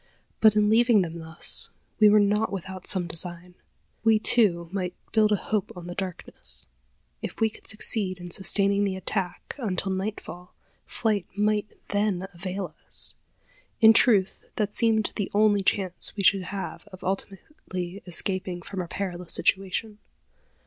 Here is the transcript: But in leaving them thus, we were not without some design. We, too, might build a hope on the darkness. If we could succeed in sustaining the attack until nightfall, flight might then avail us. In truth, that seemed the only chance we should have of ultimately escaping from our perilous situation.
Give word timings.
But 0.39 0.55
in 0.55 0.67
leaving 0.67 1.03
them 1.03 1.19
thus, 1.19 1.69
we 1.99 2.09
were 2.09 2.19
not 2.19 2.51
without 2.51 2.87
some 2.87 3.05
design. 3.05 3.53
We, 4.03 4.17
too, 4.17 4.67
might 4.71 4.95
build 5.11 5.31
a 5.31 5.35
hope 5.35 5.71
on 5.75 5.85
the 5.85 5.93
darkness. 5.93 6.65
If 7.21 7.39
we 7.39 7.51
could 7.51 7.67
succeed 7.67 8.17
in 8.19 8.31
sustaining 8.31 8.83
the 8.83 8.95
attack 8.95 9.53
until 9.59 9.91
nightfall, 9.91 10.55
flight 10.87 11.27
might 11.37 11.71
then 11.89 12.27
avail 12.33 12.73
us. 12.87 13.13
In 13.79 13.93
truth, 13.93 14.49
that 14.55 14.73
seemed 14.73 15.11
the 15.17 15.29
only 15.35 15.61
chance 15.61 16.15
we 16.15 16.23
should 16.23 16.45
have 16.45 16.87
of 16.87 17.03
ultimately 17.03 18.01
escaping 18.07 18.63
from 18.63 18.81
our 18.81 18.87
perilous 18.87 19.33
situation. 19.33 19.99